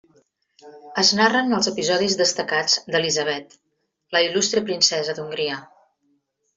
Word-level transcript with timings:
Es 1.01 1.11
narren 1.19 1.53
els 1.57 1.69
episodis 1.73 2.17
destacats 2.23 2.79
d'Elisabet, 2.89 3.55
la 4.19 4.27
il·lustre 4.31 4.67
princesa 4.73 5.21
d'Hongria. 5.23 5.65